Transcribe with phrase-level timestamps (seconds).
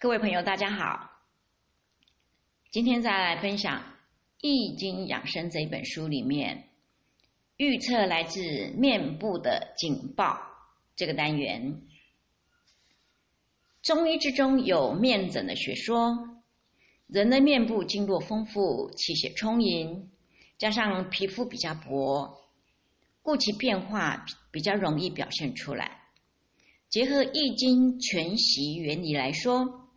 [0.00, 1.10] 各位朋友，大家好。
[2.70, 3.80] 今天再来分享
[4.40, 6.68] 《易经养生》这一本书里面
[7.56, 8.40] 预测来自
[8.76, 10.38] 面部的警报
[10.94, 11.82] 这个单元。
[13.82, 16.38] 中医之中有面诊的学说，
[17.08, 20.12] 人的面部经络丰富，气血充盈，
[20.58, 22.38] 加上皮肤比较薄，
[23.20, 26.02] 故其变化比较容易表现出来。
[26.88, 29.87] 结合《易经》全息原理来说，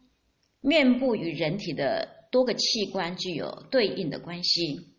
[0.62, 4.96] 面部与人体的多个器官具有对应的关系。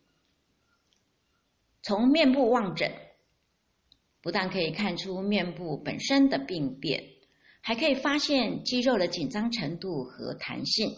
[1.82, 2.92] 从面部望诊，
[4.20, 7.02] 不但可以看出面部本身的病变，
[7.60, 10.94] 还可以发现肌肉的紧张程度和弹性，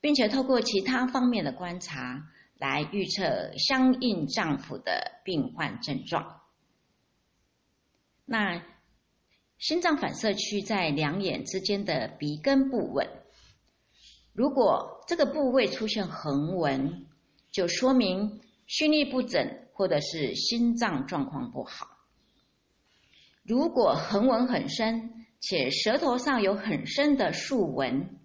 [0.00, 6.40] 并且透过其他方面的观察来预测相应脏腑的病患症状。
[8.24, 8.64] 那
[9.58, 13.06] 心脏反射区在两眼之间的鼻根部位，
[14.40, 17.04] 如果这个部位出现横纹，
[17.52, 21.86] 就说明心力不整或者是心脏状况不好。
[23.42, 28.18] 如果横纹很深，且舌头上有很深的竖纹，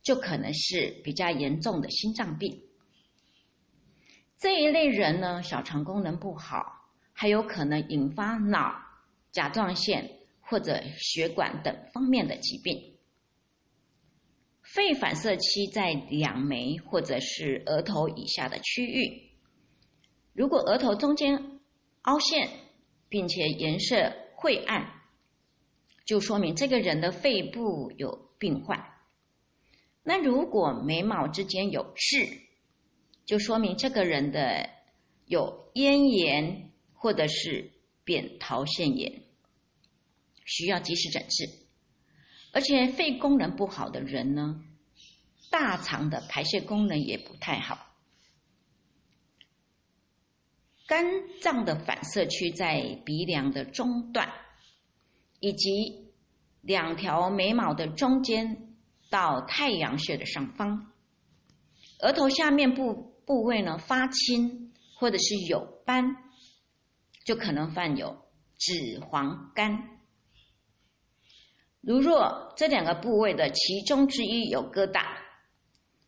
[0.00, 2.62] 就可能是比较严重的心脏病。
[4.38, 8.80] 这一类人呢，小肠功能不好，还有可能引发脑、
[9.32, 10.08] 甲状腺。
[10.42, 12.96] 或者血管等方面的疾病，
[14.72, 19.32] 肺反射期在两眉或者是额头以下的区域。
[20.32, 21.60] 如果额头中间
[22.02, 22.48] 凹陷，
[23.08, 25.02] 并且颜色晦暗，
[26.04, 28.94] 就说明这个人的肺部有病患。
[30.04, 32.28] 那如果眉毛之间有痣，
[33.26, 34.70] 就说明这个人的
[35.26, 37.72] 有咽炎或者是
[38.04, 39.24] 扁桃腺炎。
[40.44, 41.59] 需要及时诊治，
[42.52, 44.62] 而且肺功能不好的人呢，
[45.50, 47.86] 大肠的排泄功能也不太好。
[50.86, 51.04] 肝
[51.40, 54.32] 脏的反射区在鼻梁的中段，
[55.38, 56.12] 以及
[56.60, 58.74] 两条眉毛的中间
[59.08, 60.90] 到太阳穴的上方。
[62.00, 66.16] 额头下面部部位呢发青或者是有斑，
[67.24, 68.24] 就可能患有
[68.58, 69.99] 脂肪肝。
[71.80, 75.02] 如若这两个部位的其中之一有疙瘩，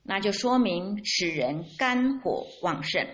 [0.03, 3.07] 那就说明此人肝火旺盛；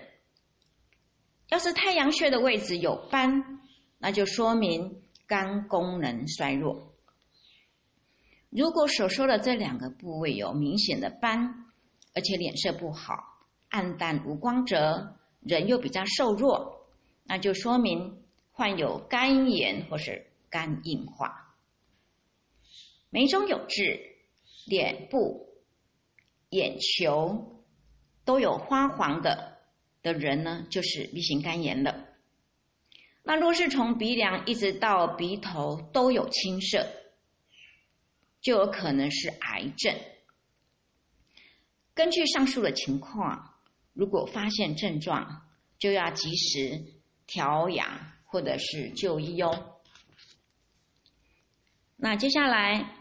[1.47, 3.61] 要是太阳穴的位置有斑，
[3.97, 6.93] 那就说明肝功能衰弱。
[8.49, 11.65] 如果所说的这两个部位有明显的斑，
[12.13, 13.13] 而且脸色不好、
[13.69, 16.89] 暗淡无光泽，人又比较瘦弱，
[17.23, 21.48] 那就说明患有肝炎或是肝硬化。
[23.11, 23.99] 眉中有痣，
[24.67, 25.49] 脸部、
[26.49, 27.65] 眼球
[28.23, 29.57] 都有花黄的
[30.03, 32.05] 的人呢，就是 B 型肝炎了。
[33.23, 36.87] 那若是从鼻梁一直到鼻头都有青色，
[38.41, 39.95] 就有可能是癌症。
[41.95, 43.55] 根据上述的情况，
[43.93, 45.49] 如果发现症状，
[45.79, 46.83] 就要及时
[47.25, 49.81] 调养或者是就医哦。
[51.95, 52.98] 那接下来。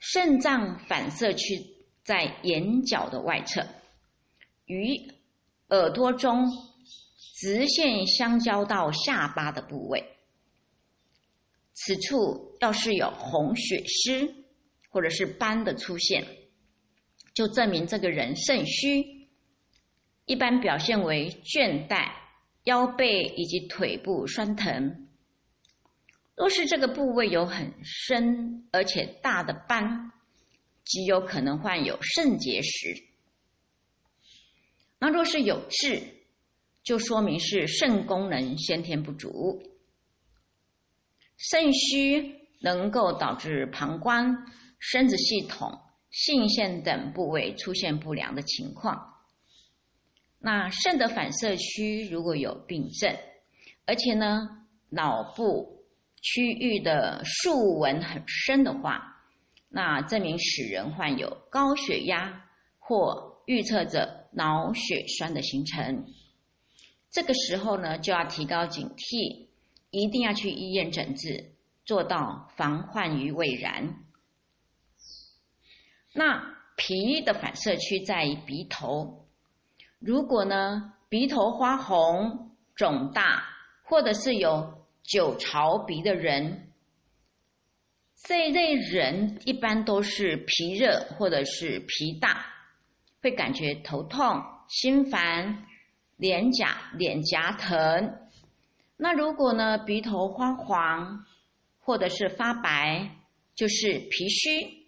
[0.00, 1.64] 肾脏反射区
[2.02, 3.66] 在眼角的外侧，
[4.64, 4.96] 与
[5.68, 6.48] 耳朵中
[7.36, 10.16] 直线相交到下巴的部位。
[11.74, 14.34] 此处要是有红血丝
[14.88, 16.26] 或者是斑的出现，
[17.34, 19.28] 就证明这个人肾虚，
[20.24, 22.10] 一般表现为倦怠、
[22.64, 25.08] 腰背以及腿部酸疼。
[26.40, 30.10] 若是这个部位有很深而且大的斑，
[30.86, 33.04] 极有可能患有肾结石。
[34.98, 36.02] 那若是有痣，
[36.82, 39.62] 就说明是肾功能先天不足。
[41.36, 45.78] 肾虚能够导致膀胱、生殖系统、
[46.10, 49.14] 性腺等部位出现不良的情况。
[50.38, 53.14] 那肾的反射区如果有病症，
[53.84, 55.79] 而且呢，脑部。
[56.22, 59.22] 区域的竖纹很深的话，
[59.68, 62.44] 那证明使人患有高血压
[62.78, 66.04] 或预测着脑血栓的形成。
[67.10, 69.48] 这个时候呢，就要提高警惕，
[69.90, 71.52] 一定要去医院诊治，
[71.86, 73.94] 做到防患于未然。
[76.12, 79.26] 那脾的反射区在鼻头，
[79.98, 83.44] 如果呢鼻头花红、肿大，
[83.84, 84.79] 或者是有。
[85.10, 86.68] 久潮鼻的人，
[88.22, 92.46] 这一类人一般都是脾热或者是脾大，
[93.20, 95.66] 会感觉头痛、心烦、
[96.16, 98.20] 脸颊脸颊疼。
[98.96, 101.26] 那如果呢，鼻头发黄
[101.80, 103.16] 或者是发白，
[103.56, 104.86] 就是脾虚，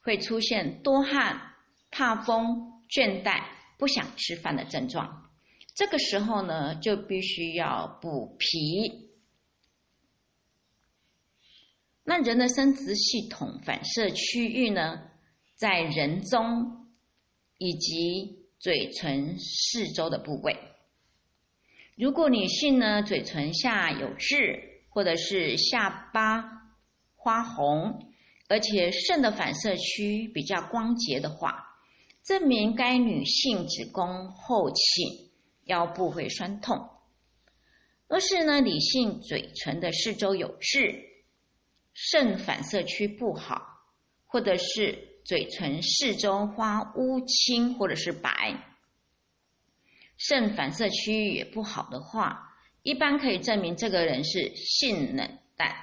[0.00, 1.42] 会出现多汗、
[1.90, 3.42] 怕风、倦怠、
[3.76, 5.28] 不想吃饭的症状。
[5.74, 9.07] 这个时候呢，就必须要补脾。
[12.08, 15.02] 那人的生殖系统反射区域呢，
[15.56, 16.86] 在人中
[17.58, 20.56] 以及嘴唇四周的部位。
[21.98, 26.42] 如果女性呢，嘴唇下有痣，或者是下巴
[27.14, 28.10] 花红，
[28.48, 31.62] 而且肾的反射区比较光洁的话，
[32.24, 35.30] 证明该女性子宫后倾，
[35.66, 36.88] 腰部会酸痛。
[38.08, 41.04] 若是呢，女性嘴唇的四周有痣，
[42.00, 43.60] 肾反射区不好，
[44.24, 48.56] 或者是嘴唇四周发乌青或者是白，
[50.16, 52.54] 肾反射区域也不好的话，
[52.84, 55.74] 一般可以证明这个人是性冷淡。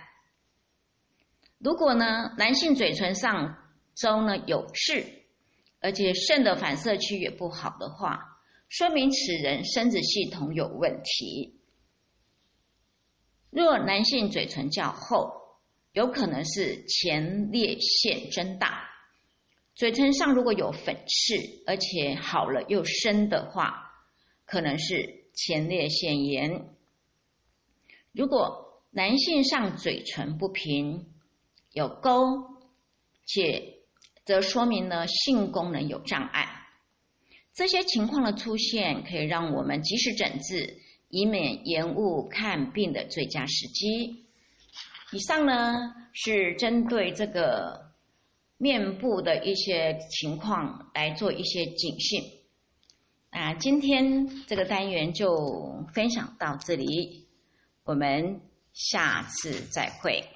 [1.57, 3.57] 如果呢，男性嘴唇上
[3.93, 5.25] 周呢有痣，
[5.81, 8.39] 而且肾的反射区也不好的话，
[8.69, 11.59] 说明此人生殖系统有问题。
[13.49, 15.44] 若男性嘴唇较厚，
[15.95, 18.89] 有可能是前列腺增大，
[19.75, 23.93] 嘴唇上如果有粉刺，而且好了又深的话，
[24.45, 26.67] 可能是前列腺炎。
[28.11, 31.13] 如果男性上嘴唇不平，
[31.71, 32.11] 有沟，
[33.25, 33.77] 且
[34.25, 36.67] 则说明呢性功能有障碍。
[37.53, 40.77] 这些情况的出现，可以让我们及时诊治，
[41.07, 44.24] 以免延误看病的最佳时机。
[45.11, 47.91] 以上呢是针对这个
[48.57, 52.21] 面部的一些情况来做一些警讯
[53.29, 53.53] 啊。
[53.53, 57.27] 今天这个单元就分享到这里，
[57.83, 58.41] 我们
[58.73, 60.34] 下次再会。